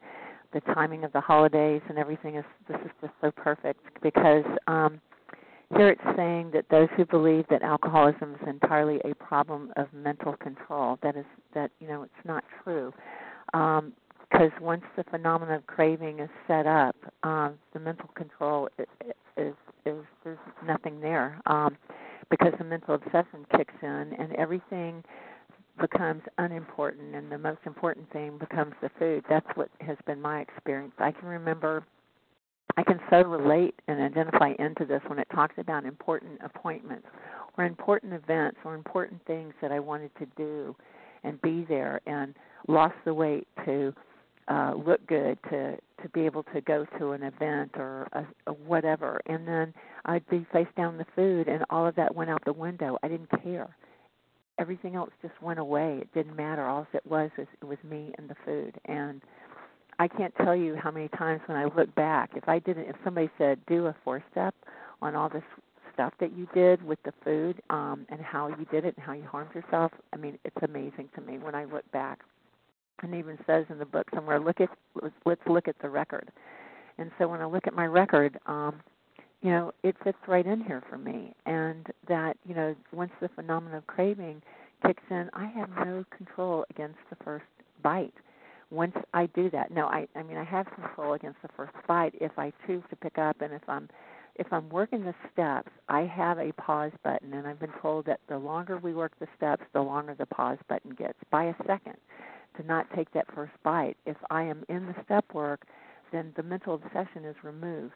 [0.55, 2.47] the timing of the holidays and everything is.
[2.67, 4.45] This is just so perfect because.
[4.67, 5.03] Um,
[5.75, 10.37] here it's saying that those who believe that alcoholism is entirely a problem of mental
[10.37, 12.93] control, that is that you know it's not true,
[14.33, 18.87] because once the phenomenon of craving is set up, um, the mental control is,
[19.37, 21.77] is is there's nothing there um,
[22.31, 25.03] because the mental obsession kicks in and everything
[25.81, 29.25] becomes unimportant and the most important thing becomes the food.
[29.29, 30.93] That's what has been my experience.
[30.99, 31.85] I can remember
[32.77, 37.07] I can so relate and identify into this when it talks about important appointments
[37.59, 40.75] or important events or important things that I wanted to do
[41.25, 42.35] and be there and
[42.69, 43.93] lost the weight to
[44.53, 48.53] uh look good to to be able to go to an event or a, a
[48.53, 49.73] whatever and then
[50.05, 52.99] I'd be face down the food and all of that went out the window.
[53.03, 53.69] I didn't care.
[54.59, 55.99] Everything else just went away.
[56.03, 56.67] It didn't matter.
[56.67, 59.23] All it was is it was me and the food and
[59.99, 62.97] I can't tell you how many times when I look back, if I didn't, if
[63.05, 64.55] somebody said do a four step
[65.01, 65.45] on all this
[65.95, 69.13] stuff that you did with the food um, and how you did it and how
[69.13, 72.21] you harmed yourself, I mean, it's amazing to me when I look back.
[73.03, 74.69] And even says in the book somewhere, look at
[75.25, 76.31] let's look at the record.
[76.99, 78.81] And so when I look at my record, um,
[79.41, 81.35] you know, it fits right in here for me.
[81.47, 84.43] And that you know, once the phenomenon of craving
[84.87, 87.47] kicks in, I have no control against the first
[87.83, 88.15] bite
[88.73, 92.15] once I do that, no, I I mean I have control against the first bite
[92.21, 93.89] if I choose to pick up and if I'm
[94.37, 98.21] if I'm working the steps, I have a pause button and I've been told that
[98.29, 101.97] the longer we work the steps, the longer the pause button gets by a second
[102.57, 103.97] to not take that first bite.
[104.07, 105.67] If I am in the step work,
[106.13, 107.95] then the mental obsession is removed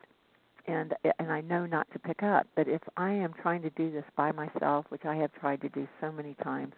[0.66, 2.46] and and I know not to pick up.
[2.56, 5.68] But if I am trying to do this by myself, which I have tried to
[5.70, 6.74] do so many times,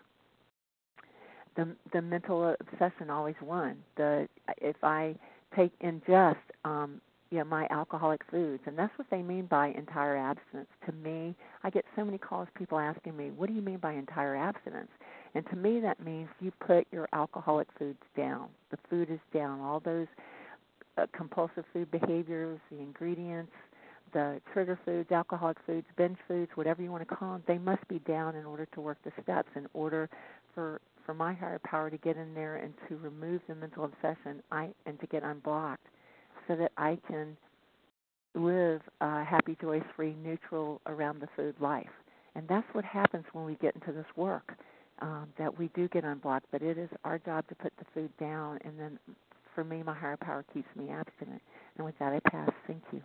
[1.56, 3.76] the the mental obsession always won.
[3.96, 5.14] The if I
[5.56, 7.00] take ingest um
[7.30, 10.70] you know, my alcoholic foods, and that's what they mean by entire abstinence.
[10.86, 13.92] To me, I get so many calls, people asking me, "What do you mean by
[13.92, 14.90] entire abstinence?"
[15.38, 18.48] And to me, that means you put your alcoholic foods down.
[18.72, 19.60] The food is down.
[19.60, 20.08] All those
[20.96, 23.52] uh, compulsive food behaviors, the ingredients,
[24.12, 27.86] the trigger foods, alcoholic foods, binge foods, whatever you want to call them, they must
[27.86, 30.10] be down in order to work the steps, in order
[30.56, 34.42] for for my higher power to get in there and to remove the mental obsession,
[34.50, 35.86] I and to get unblocked,
[36.48, 37.36] so that I can
[38.34, 41.86] live a happy, joy-free, neutral around the food life.
[42.34, 44.54] And that's what happens when we get into this work.
[45.00, 48.10] Um, that we do get unblocked, but it is our job to put the food
[48.18, 48.98] down, and then
[49.54, 51.40] for me, my higher power keeps me abstinent.
[51.76, 52.50] And with that, I pass.
[52.66, 53.00] Thank you.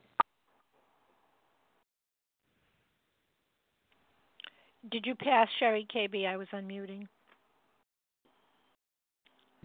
[4.91, 6.28] Did you pass Sherry KB?
[6.28, 7.08] I was unmuting.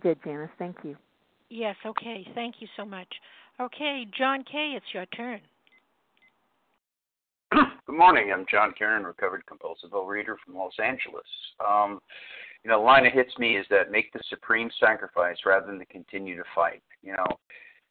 [0.03, 0.51] Did Janice?
[0.59, 0.97] Thank you.
[1.51, 1.76] Yes.
[1.85, 2.26] Okay.
[2.35, 3.09] Thank you so much.
[3.61, 4.74] Okay, John K.
[4.76, 5.41] It's your turn.
[7.86, 8.30] Good morning.
[8.32, 11.26] I'm John Kieran, recovered compulsive overeater from Los Angeles.
[11.66, 12.00] Um,
[12.62, 15.78] you know, the line that hits me is that make the supreme sacrifice rather than
[15.78, 16.82] to continue to fight.
[17.02, 17.26] You know,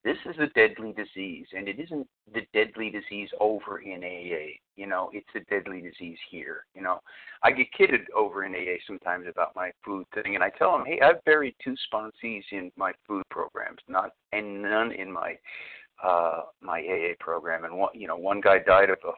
[0.04, 4.60] this is a deadly disease, and it isn't the deadly disease over in AA.
[4.76, 6.66] You know, it's a deadly disease here.
[6.76, 7.02] You know,
[7.44, 10.86] I get kidded over in AA sometimes about my food thing, and I tell them,
[10.86, 15.38] hey, I've buried two sponsees in my food programs, not and none in my
[16.04, 17.66] uh my AA program.
[17.66, 19.12] And one, you know, one guy died of a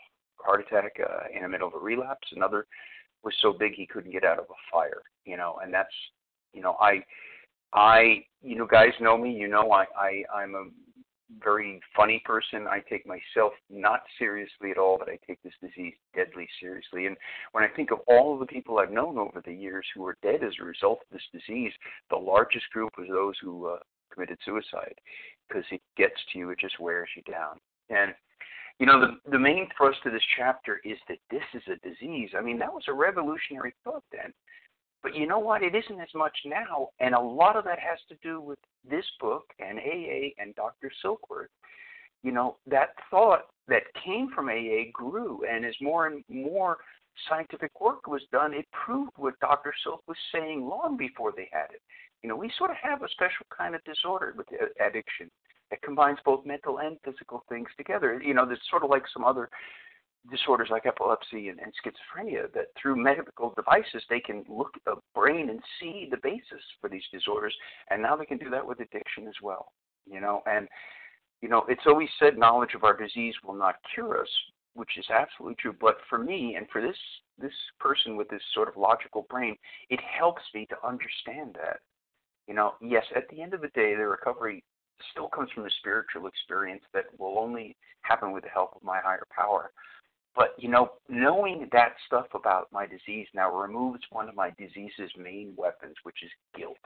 [0.43, 2.27] heart attack uh, in the middle of a relapse.
[2.35, 2.65] Another
[3.23, 5.01] was so big he couldn't get out of a fire.
[5.25, 5.93] You know, and that's,
[6.53, 7.03] you know, I
[7.73, 9.31] I, you know, guys know me.
[9.31, 10.65] You know, I, I, I'm a
[11.43, 12.67] very funny person.
[12.67, 17.05] I take myself not seriously at all, but I take this disease deadly seriously.
[17.05, 17.15] And
[17.51, 20.17] when I think of all of the people I've known over the years who are
[20.23, 21.71] dead as a result of this disease,
[22.09, 23.77] the largest group was those who uh,
[24.11, 24.95] committed suicide
[25.47, 27.59] because it gets to you, it just wears you down.
[27.89, 28.13] And
[28.79, 32.29] you know, the the main thrust of this chapter is that this is a disease.
[32.37, 34.33] I mean, that was a revolutionary thought then.
[35.03, 35.63] But you know what?
[35.63, 38.59] It isn't as much now, and a lot of that has to do with
[38.89, 40.91] this book and AA and Dr.
[41.03, 41.47] Silkworth.
[42.23, 46.77] You know, that thought that came from AA grew, and as more and more
[47.29, 49.73] scientific work was done, it proved what Dr.
[49.83, 51.81] Silk was saying long before they had it.
[52.23, 54.47] You know, we sort of have a special kind of disorder with
[54.85, 55.31] addiction
[55.69, 58.21] that combines both mental and physical things together.
[58.21, 59.49] You know, there's sort of like some other
[60.29, 64.95] disorders like epilepsy and, and schizophrenia that through medical devices they can look at the
[65.15, 67.55] brain and see the basis for these disorders
[67.89, 69.71] and now they can do that with addiction as well
[70.05, 70.67] you know and
[71.41, 74.29] you know it's always said knowledge of our disease will not cure us
[74.73, 76.97] which is absolutely true but for me and for this
[77.39, 79.55] this person with this sort of logical brain
[79.89, 81.79] it helps me to understand that
[82.47, 84.63] you know yes at the end of the day the recovery
[85.11, 88.99] still comes from the spiritual experience that will only happen with the help of my
[88.99, 89.71] higher power
[90.35, 95.11] but you know, knowing that stuff about my disease now removes one of my disease's
[95.17, 96.77] main weapons, which is guilt.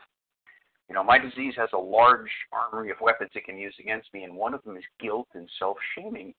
[0.89, 4.24] You know, my disease has a large armory of weapons it can use against me,
[4.24, 6.34] and one of them is guilt and self-shaming.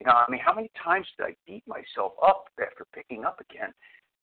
[0.00, 3.40] You know, I mean, how many times did I beat myself up after picking up
[3.40, 3.72] again?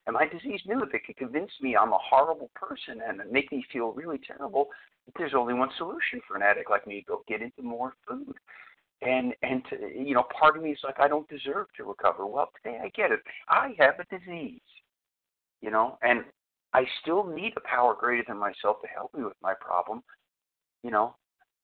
[0.07, 3.51] And my disease knew if it could convince me I'm a horrible person and make
[3.51, 4.69] me feel really terrible,
[5.17, 8.35] there's only one solution for an addict like me: go get into more food
[9.01, 12.25] and and to, you know part of me is like I don't deserve to recover.
[12.25, 13.19] Well, today I get it.
[13.47, 14.61] I have a disease,
[15.61, 16.23] you know, and
[16.73, 20.03] I still need a power greater than myself to help me with my problem,
[20.83, 21.15] you know.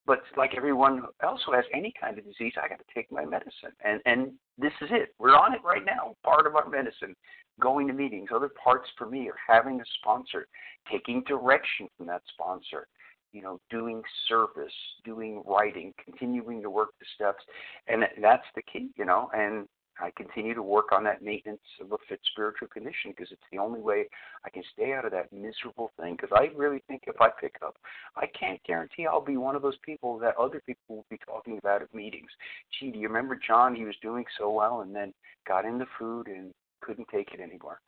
[0.08, 3.26] But like everyone else who has any kind of disease, I got to take my
[3.26, 5.14] medicine, and and this is it.
[5.20, 6.16] We're on it right now.
[6.24, 7.16] Part of our medicine,
[7.60, 8.30] going to meetings.
[8.34, 10.48] Other parts for me are having a sponsor,
[10.92, 12.88] taking direction from that sponsor,
[13.36, 14.72] you know, doing service,
[15.04, 17.44] doing writing, continuing to work the steps,
[17.88, 19.30] and that's the key, you know.
[19.36, 19.68] And
[20.00, 23.58] I continue to work on that maintenance of a fit spiritual condition because it's the
[23.58, 24.06] only way
[24.46, 26.16] I can stay out of that miserable thing.
[26.16, 27.76] Because I really think if I pick up,
[28.16, 31.58] I can't guarantee I'll be one of those people that other people will be talking
[31.58, 32.32] about at meetings.
[32.80, 33.76] Gee, do you remember John?
[33.76, 35.14] He was doing so well and then
[35.46, 37.82] got into food and couldn't take it anymore.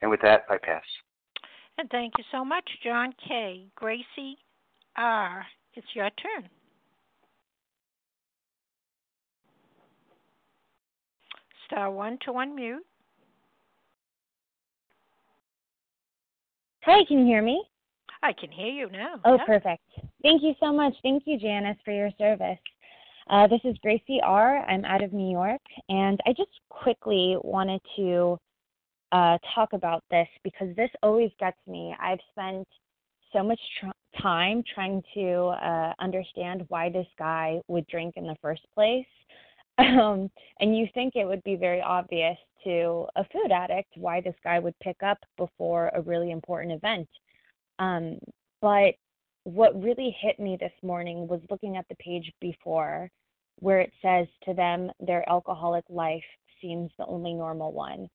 [0.00, 0.84] And with that, I pass.
[1.78, 3.66] And thank you so much, John K.
[3.74, 4.36] Gracie
[4.96, 5.46] R.
[5.74, 6.48] It's your turn.
[11.66, 12.78] Star one to unmute.
[16.84, 17.62] Hi, can you hear me?
[18.22, 19.14] I can hear you now.
[19.24, 19.44] Oh, yeah.
[19.46, 19.82] perfect.
[20.22, 20.94] Thank you so much.
[21.02, 22.58] Thank you, Janice, for your service.
[23.30, 24.58] Uh, this is Gracie R.
[24.68, 28.36] I'm out of New York, and I just quickly wanted to
[29.12, 31.94] uh, talk about this because this always gets me.
[32.00, 32.66] I've spent
[33.32, 38.36] so much tr- time trying to uh, understand why this guy would drink in the
[38.42, 39.06] first place.
[39.78, 40.30] Um,
[40.60, 44.58] and you think it would be very obvious to a food addict why this guy
[44.58, 47.08] would pick up before a really important event.
[47.78, 48.18] Um,
[48.60, 48.94] but
[49.44, 53.10] what really hit me this morning was looking at the page before
[53.58, 56.22] where it says to them their alcoholic life
[56.60, 58.08] seems the only normal one.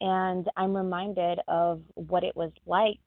[0.00, 2.98] And I'm reminded of what it was like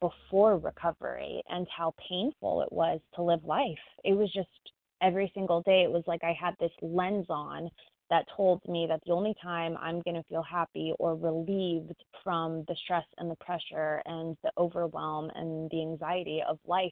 [0.00, 3.78] before recovery and how painful it was to live life.
[4.04, 4.48] It was just
[5.02, 7.70] every single day, it was like I had this lens on
[8.08, 12.64] that told me that the only time I'm going to feel happy or relieved from
[12.68, 16.90] the stress and the pressure and the overwhelm and the anxiety of life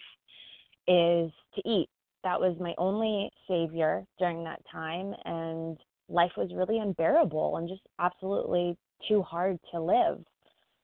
[0.89, 1.89] is to eat.
[2.25, 5.15] That was my only savior during that time.
[5.25, 5.79] And
[6.09, 8.77] life was really unbearable and just absolutely
[9.09, 10.25] too hard to live.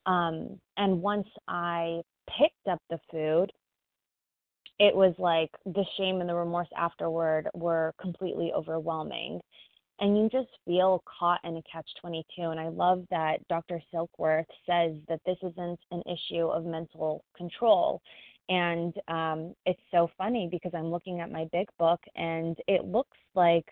[0.06, 3.52] Um, and once I picked up the food,
[4.78, 9.40] it was like the shame and the remorse afterward were completely overwhelming.
[10.00, 12.24] And you just feel caught in a catch 22.
[12.38, 13.82] And I love that Dr.
[13.92, 18.00] Silkworth says that this isn't an issue of mental control.
[18.48, 23.18] And um, it's so funny because I'm looking at my big book and it looks
[23.34, 23.66] like,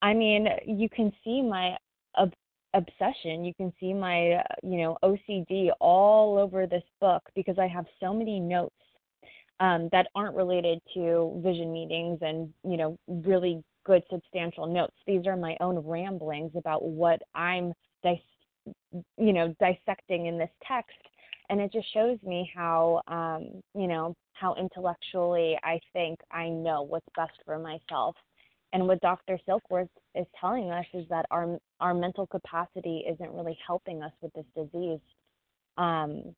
[0.00, 1.76] I mean, you can see my
[2.74, 3.44] obsession.
[3.44, 8.12] You can see my, you know, OCD all over this book because I have so
[8.12, 8.74] many notes
[9.60, 14.96] um, that aren't related to vision meetings and you know really good substantial notes.
[15.06, 18.18] These are my own ramblings about what I'm dis-
[19.16, 20.96] you know dissecting in this text,
[21.48, 26.82] and it just shows me how um, you know how intellectually I think I know
[26.82, 28.16] what's best for myself.
[28.72, 29.38] And what Dr.
[29.48, 34.32] Silkworth is telling us is that our our mental capacity isn't really helping us with
[34.34, 35.00] this disease.
[35.76, 36.34] Um,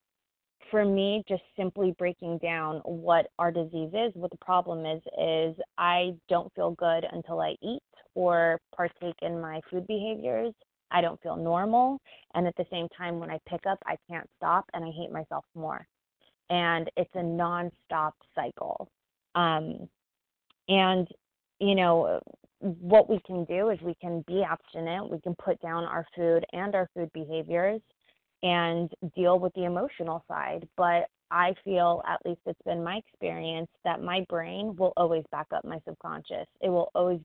[0.71, 5.57] for me, just simply breaking down what our disease is, what the problem is, is
[5.79, 7.83] I don't feel good until I eat
[8.15, 10.53] or partake in my food behaviors.
[10.91, 12.01] I don't feel normal.
[12.35, 15.11] And at the same time, when I pick up, I can't stop and I hate
[15.11, 15.87] myself more.
[16.51, 18.91] And it's a nonstop cycle.
[19.35, 19.89] Um,
[20.69, 21.09] and,
[21.61, 22.21] you know,
[22.61, 26.45] what we can do is we can be abstinent, we can put down our food
[26.53, 27.81] and our food behaviors
[28.43, 30.69] and deal with the emotional side.
[30.77, 35.47] But I feel, at least it's been my experience, that my brain will always back
[35.55, 36.47] up my subconscious.
[36.61, 37.21] It will always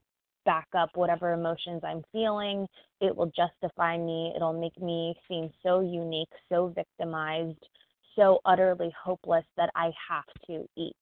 [0.45, 2.67] back up whatever emotions I'm feeling.
[2.99, 4.33] It will justify me.
[4.35, 7.65] It'll make me seem so unique, so victimized,
[8.15, 10.95] so utterly hopeless that I have to eat.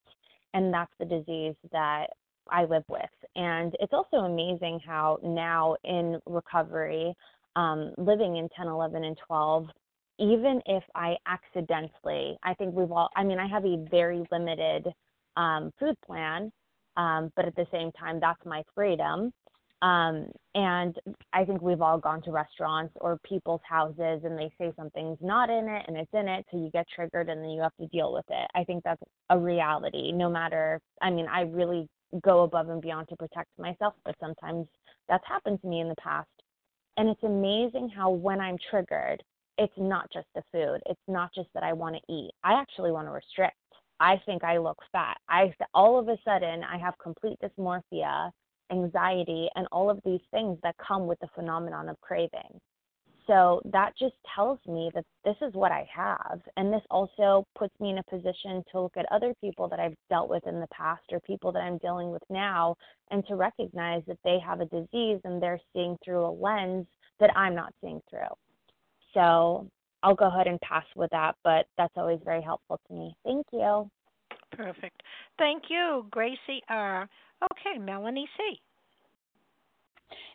[0.53, 2.07] And that's the disease that
[2.49, 3.01] I live with.
[3.35, 7.13] And it's also amazing how now in recovery,
[7.55, 9.67] um, living in 10, 11, and 12,
[10.19, 14.87] even if I accidentally, I think we've all, I mean, I have a very limited
[15.35, 16.51] um, food plan,
[16.97, 19.31] um, but at the same time, that's my freedom.
[19.81, 20.95] Um, and
[21.33, 25.49] I think we've all gone to restaurants or people's houses and they say something's not
[25.49, 27.87] in it and it's in it, so you get triggered and then you have to
[27.87, 28.47] deal with it.
[28.53, 31.87] I think that's a reality, no matter, I mean, I really
[32.24, 34.68] go above and beyond to protect myself, but sometimes
[35.07, 36.30] that's happened to me in the past.
[36.97, 39.24] And it's amazing how when I'm triggered,
[39.57, 40.82] it's not just the food.
[40.86, 42.32] It's not just that I want to eat.
[42.43, 43.55] I actually want to restrict.
[43.99, 45.18] I think I look fat.
[45.30, 48.32] I all of a sudden I have complete dysmorphia,
[48.72, 52.59] anxiety, and all of these things that come with the phenomenon of craving.
[53.28, 56.41] So that just tells me that this is what I have.
[56.57, 59.95] And this also puts me in a position to look at other people that I've
[60.09, 62.76] dealt with in the past or people that I'm dealing with now
[63.11, 66.88] and to recognize that they have a disease and they're seeing through a lens
[67.19, 68.22] that I'm not seeing through.
[69.13, 69.67] So
[70.03, 73.15] I'll go ahead and pass with that, but that's always very helpful to me.
[73.24, 73.89] Thank you.
[74.51, 75.01] Perfect.
[75.38, 77.07] Thank you, Gracie R.
[77.51, 78.59] Okay, Melanie C.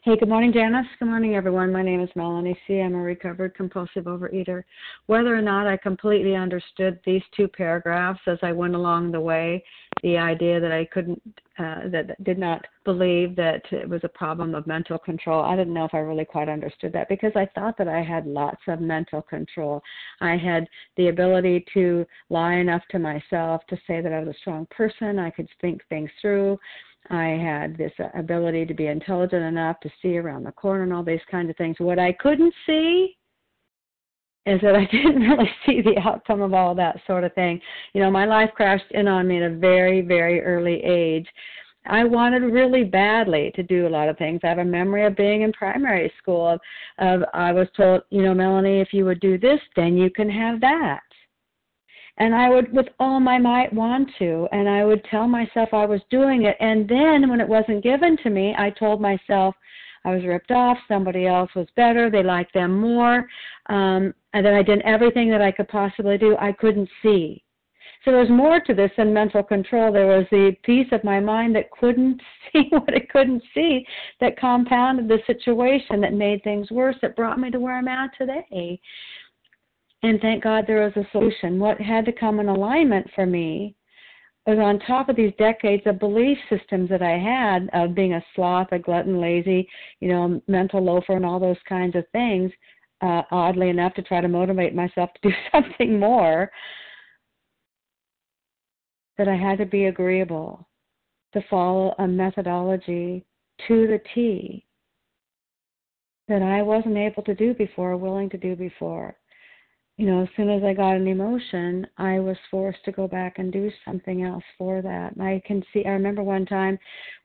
[0.07, 0.87] Hey, good morning, Janice.
[1.01, 1.72] Good morning, everyone.
[1.72, 2.81] My name is Melanie C.
[2.81, 4.62] I'm a recovered compulsive overeater.
[5.07, 9.64] Whether or not I completely understood these two paragraphs as I went along the way,
[10.05, 11.20] the idea that I couldn't,
[11.59, 15.74] uh, that did not believe that it was a problem of mental control, I didn't
[15.74, 18.81] know if I really quite understood that because I thought that I had lots of
[18.81, 19.83] mental control.
[20.20, 24.39] I had the ability to lie enough to myself to say that I was a
[24.39, 25.18] strong person.
[25.18, 26.61] I could think things through.
[27.11, 30.92] I had this uh, ability to be intelligent enough to see around the corner and
[30.92, 31.76] all these kinds of things.
[31.78, 33.16] What I couldn't see
[34.46, 37.61] is that I didn't really see the outcome of all that sort of thing.
[37.92, 41.26] You know, my life crashed in on me at a very, very early age.
[41.88, 44.40] I wanted really badly to do a lot of things.
[44.42, 46.61] I have a memory of being in primary school of,
[46.98, 50.28] of I was told, you know, Melanie, if you would do this, then you can
[50.28, 51.00] have that
[52.18, 55.86] and I would with all my might want to and I would tell myself I
[55.86, 59.54] was doing it and then when it wasn't given to me I told myself
[60.04, 63.28] I was ripped off somebody else was better they liked them more
[63.68, 67.42] um and then I did everything that I could possibly do I couldn't see
[68.04, 69.92] So there was more to this than mental control.
[69.92, 73.84] There was the piece of my mind that couldn't see what it couldn't see,
[74.20, 78.10] that compounded the situation, that made things worse, that brought me to where I'm at
[78.16, 78.80] today.
[80.07, 81.59] And thank God there was a solution.
[81.59, 83.74] What had to come in alignment for me
[84.46, 88.24] was on top of these decades of belief systems that I had of being a
[88.32, 92.52] sloth, a glutton, lazy, you know, mental loafer, and all those kinds of things.
[93.00, 96.52] Uh, oddly enough, to try to motivate myself to do something more,
[99.18, 100.68] that I had to be agreeable,
[101.32, 103.24] to follow a methodology
[103.66, 104.64] to the T
[106.28, 109.16] that I wasn't able to do before, willing to do before
[109.97, 113.38] you know, as soon as I got an emotion, I was forced to go back
[113.38, 115.14] and do something else for that.
[115.14, 116.78] And I can see, I remember one time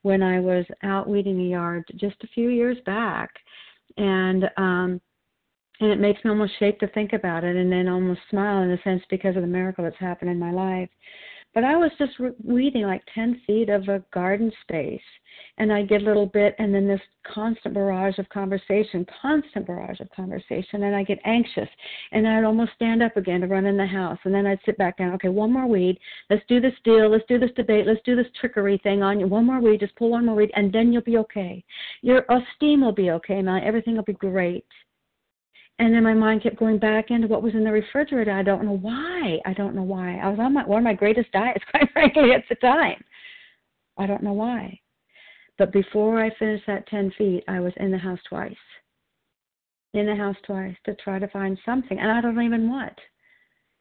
[0.04, 3.30] when I was out weeding a yard just a few years back,
[3.98, 5.02] and um,
[5.82, 8.72] and it makes me almost shake to think about it, and then almost smile in
[8.72, 10.90] a sense because of the miracle that's happened in my life.
[11.54, 15.02] But I was just weeding like 10 feet of a garden space,
[15.58, 20.00] and I'd get a little bit, and then this constant barrage of conversation, constant barrage
[20.00, 21.68] of conversation, and I get anxious,
[22.14, 24.78] and I'd almost stand up again to run in the house, and then I'd sit
[24.78, 25.14] back down.
[25.16, 26.00] Okay, one more weed.
[26.30, 27.10] Let's do this deal.
[27.10, 27.86] Let's do this debate.
[27.86, 29.28] Let's do this trickery thing on you.
[29.28, 29.82] One more weed.
[29.82, 31.64] Just pull one more weed, and then you'll be okay.
[32.02, 33.60] Your esteem will be okay, now.
[33.62, 34.66] Everything will be great.
[35.82, 38.32] And then my mind kept going back into what was in the refrigerator.
[38.32, 39.40] I don't know why.
[39.48, 40.20] I don't know why.
[40.20, 43.04] I was on my one of my greatest diets, quite frankly, at the time.
[43.98, 44.80] I don't know why.
[45.58, 48.54] But before I finished that 10 feet, I was in the house twice.
[49.96, 51.98] In the house twice to try to find something.
[51.98, 52.96] And I don't even what.